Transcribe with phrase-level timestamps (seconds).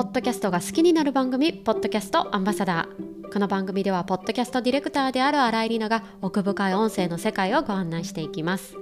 [0.00, 3.30] ポッドキャストが好きになる番組ポッドキャストアンバサダー。
[3.30, 8.78] この番組ではポッドキャストディレクターである新井里奈が奥深い音声の世界をご案内していきます。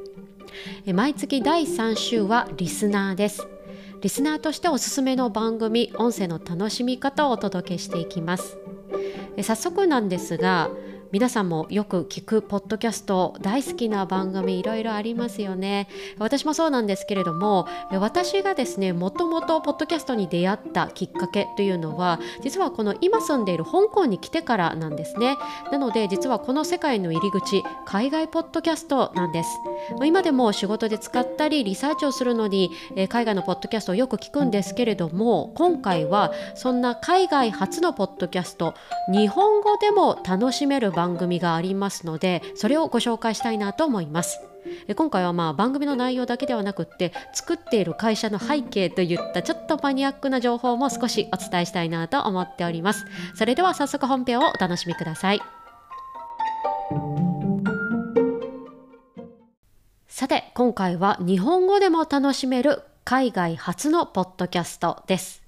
[0.95, 3.49] 毎月第3週はリスナーです。
[4.01, 8.57] リスナーとしておすすめの番組音声の楽しみ方をお届けしていきます。
[9.43, 10.71] 早速なんですが
[11.11, 15.89] 皆さんもよく聞くポッドキャスト大好きな番組いろいろありますよね。
[16.19, 25.39] 私もそうなんですけれども私がですねもともとポッドキャストに出会ったきっかけというのは実はこの今住んでいる香港に来てからなんですね。
[25.73, 29.49] なので実はこの世界の入り口海外ポッドキャストなんです。
[30.05, 32.71] 今でも仕事で使ったりリサーチをするのに
[33.09, 38.75] 海外のポッドキャストをよく聞くんですけれども今回はそんな海外初のポッドキャスト
[39.11, 44.41] 日本語でも楽しめる番組がありますのでそれをご紹介したいなと思います。
[44.97, 53.07] 今回はまあ番組の内容だけではなくって作っている会社の背景といったちょっとマニアックな情報も少しお伝えしたいなと思っております。
[53.37, 55.41] それでは早速本編をお楽しみください。
[60.09, 65.45] さて今回は日本語でも楽しめる海外初のポッドキャストです。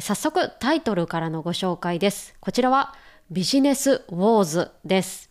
[0.00, 2.34] 早速タイトルからのご紹介です。
[2.40, 2.94] こちらは
[3.32, 5.30] ビジネスウォーズです。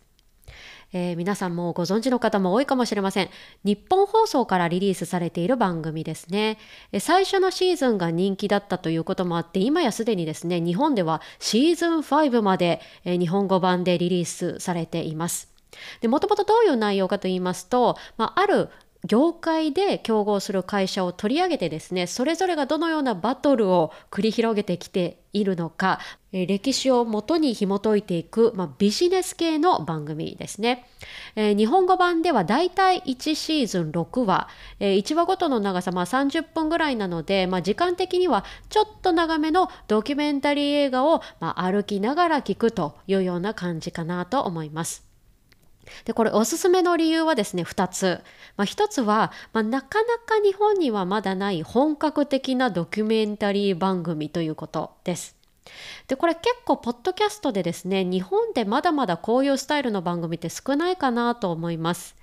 [0.92, 3.30] えー、皆さんもご存知の方も多いかもしれません。
[3.62, 6.58] 日本放送からリリースされている番組ですね。
[6.98, 15.54] 最初のシーズンが人気だったということもあって、今やすでにですね、日本ではシーズン5まで、え、日本語版でリリースされています。
[16.02, 18.68] もともとどういう内容かと言いますと、まあ、ある
[19.04, 25.98] 業界で競合する会社を取り上げてですねそれぞれがどのようなバトルを繰り広げてきているのか、
[26.30, 30.86] 歴史をもとに紐解いていく、まあ、ビジネス系の番組ですね、
[31.36, 45.11] えー、日本語版ではだいたい1シーズン6話、えー、1話ごとの長さ、まあ、30分ぐらいなので、まあ、時間的にはちょっと長めのドキュメンタリー映画を、まあ、歩きながら聞くというような感じかなと思います。
[46.04, 48.20] でこれおすすめの理由はですね2つ、
[48.56, 55.36] まあ、1つは、まあ、なかなか日本にはまだない本格的なドキュメンタリー番組ということです。
[56.08, 62.16] でこれ結構ポッドキャストでですね日本でまだまだこういうスタイルの番組って少ないかなと思います。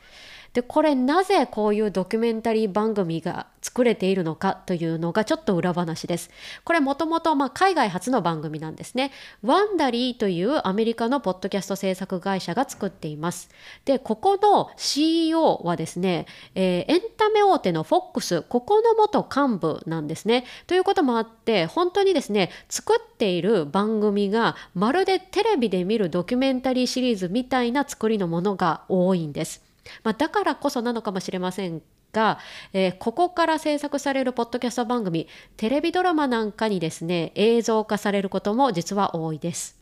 [0.54, 6.30] でこれなぜこういうドキュメンタリー番組が作れているのかというのがちょっと裏話です。
[6.64, 9.12] これもともと海外初の番組なんですね。
[9.44, 13.50] ワンダリーというアメリカのポッドキャスト制作会社が作っています。
[13.86, 20.46] で、ここの CEO はですね、えー、エンタメ大手の FOX、ここの元幹部なんですね。
[20.68, 29.69] ということもあって、本当にですね、作っている番組がまるでテレビで見るドキュメンタリーシリーズみたいな作りのものが多いんです。
[30.04, 31.82] まあ、だからこそなのかもしれません
[32.12, 32.40] が、
[32.74, 39.79] えー、ここから制作されるポッドキャスト番組テレビドラマなんかにですね映像化されることも実は多いです。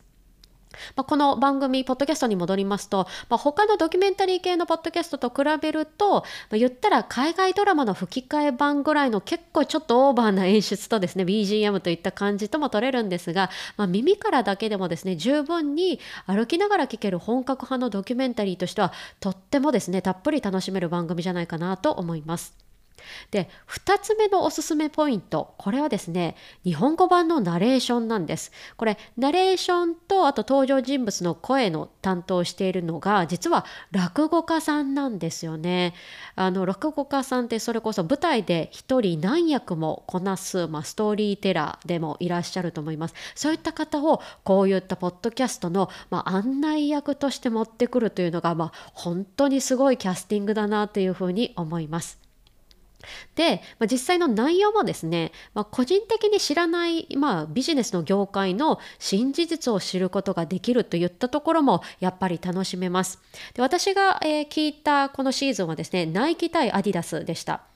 [0.96, 22.67] まあ、この番組、ポッドキャストに戻りますと、まあ、他のドキュメンタリー系のポッドキャストと比べると、まあ、言ったら海外ドラマの吹き替え版ぐらいの結構ちょっとオーバーな演出とですね、BGM といった感じとも取れるんですが、まあ、耳からだけでもですね、十分に歩きながら聴ける本格派のドキュメンタリーとしては、とってもですね、たっぷり楽しめる番組じゃないかなと思います。
[23.30, 28.52] で2つ目のおすすめポイントこれはですね日本語版のナレーションなんです。
[28.76, 35.94] これナレーションとあと登場人物の声の担当しているのが実は落語家さんなんですよね。
[36.34, 43.14] あの落語家さんってそれこそ舞台で一人何役もこなす、まあ、ストーリーテラーでもいらっしゃると思います。
[43.34, 52.27] そういった方をこういったポッドキャストの、まあ、案内役として持ってくるというのが、まあ、本当にすごいキャスティングだなというふうに思います。
[53.34, 63.20] で、まあ、実際の内容もですね、まあ、個人的に知らない、まあ、ビジネスの業界の新事実を知ることができるといったところもやっぱり楽しめます。
[63.54, 67.67] で私が、えー、聞いたこのシーズンはですね、ナイキ対アディダスでした。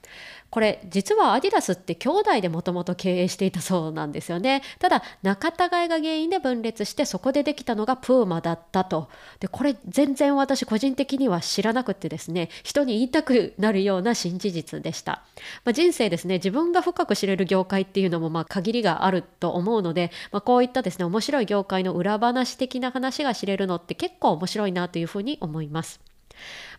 [0.53, 4.61] これ実はアディダスって兄弟でもともと経営していたそうなんですよね。
[4.77, 9.09] ただ仲違いが原因で分裂してそこでできたのがプーマだったと。
[9.39, 15.23] でこれ全然私個人的には知らなくてですね人に言いたくなるような新事実でした、
[15.65, 26.12] まあ、人生ですね自分が深く知れる業界っていうのもまあ限りがあると思うので、まあ、こういったですね面白い業界の裏話的な話が知れるのって結構面白いなというふうに思います。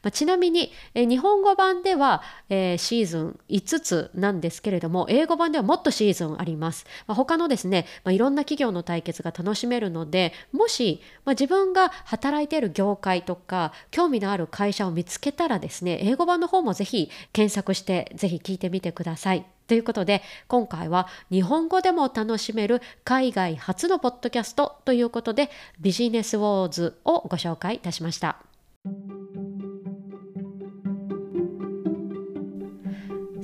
[0.02, 28.53] まあ、ちなみに、え日本語版では、えー、シーズン5つなんですけれども英語版ではもっとシーズンあります、まあ、他のですね、まあ、いろんな企業の対決が楽しめるのでもし、ま自分が働いている業界とか興味のある会社を見つけたらですね英語版の方もぜひ検索してぜひ聞いてみてくださいということで今回は日本語でも楽しめる海外初のポッドキャストということでビジネスウォーズをご紹介いたしました。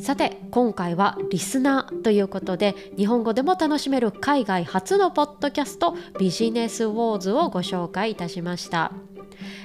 [0.00, 8.92] さて今回はリスナーということで日本語でも楽しめる海外初のポッドキャストビジネスウォーズをご紹介いたしました。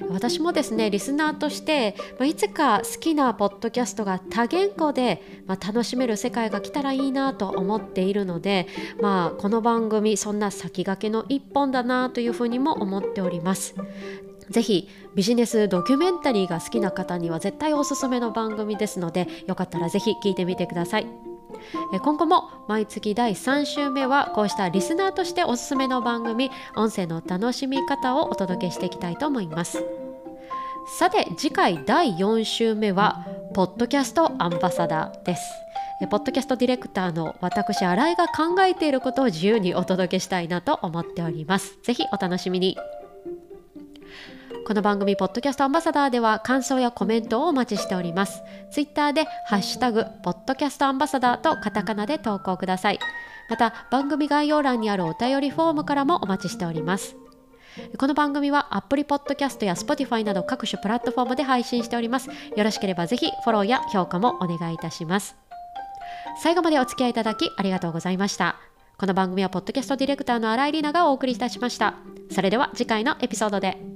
[0.10, 8.68] 私もですねリスナーとして、まあ、いつか好きなポッドキャストが多言語で、まあ、楽しめる世界が来たらいいなと思っているので、
[9.02, 13.76] まあ、この番組そんな先駆けの一本だなというふうにも思っております。
[14.50, 21.08] ぜひビジネスドキュメンタリーが好きな方には絶対おすすめの番組ですのでよかったらぜひ聞いてみてください。
[22.04, 29.84] 今後も毎月第3週目はこうしたリスナーとしておすすめの番組音声の楽しみ方をお届けしていきたいと思います。
[31.00, 35.42] さて次回第4週目はポッドキャストアンバサダーです。
[36.12, 41.78] ポッドキャストディレクターの私新井が考えていることを自由にお届けしたいなと思っております。
[41.84, 42.78] ぜひお楽しみに。
[44.66, 48.42] この番組、ポッドキャストアンバサダーでは感想やコメントをお待ちしております。
[48.72, 53.00] ツイッターで、ハッシュタグ、ポッドキャストアンバサダーとカタカナで投稿ください。
[53.48, 57.16] また、番組概要欄にあるお便りフォームからもお待ちしております。
[58.00, 62.30] この番組はアプリポッドキャストや Spotify など各種プラットフォームで配信しております。
[62.30, 65.36] よろしければぜひフォローや評価もお願いいたします。
[66.42, 68.56] 最後までお付き合いいただきありがとうございました。
[68.98, 71.96] この番組はポッドキャストディレクターの新井里奈がお送りいたしました。
[72.32, 73.95] それでは次回のエピソードで。